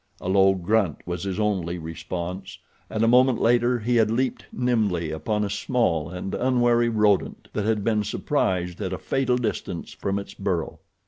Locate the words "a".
0.19-0.27, 3.03-3.07, 5.43-5.47, 8.93-8.97